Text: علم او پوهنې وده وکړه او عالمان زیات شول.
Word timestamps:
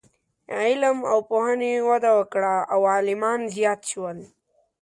علم 0.59 0.97
او 1.11 1.17
پوهنې 1.29 1.73
وده 1.89 2.11
وکړه 2.19 2.55
او 2.73 2.79
عالمان 2.93 3.39
زیات 3.55 3.81
شول. 3.91 4.19